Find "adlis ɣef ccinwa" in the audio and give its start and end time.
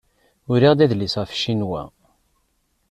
0.85-1.83